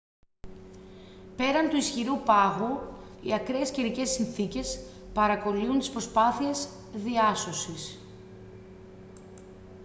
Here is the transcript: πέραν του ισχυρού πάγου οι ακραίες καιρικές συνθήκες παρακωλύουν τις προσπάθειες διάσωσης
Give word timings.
πέραν 1.35 1.69
του 1.69 1.75
ισχυρού 1.77 2.19
πάγου 2.19 2.79
οι 3.21 3.33
ακραίες 3.33 3.71
καιρικές 3.71 4.09
συνθήκες 4.09 4.83
παρακωλύουν 5.13 5.79
τις 5.79 5.89
προσπάθειες 5.89 6.69
διάσωσης 6.93 7.99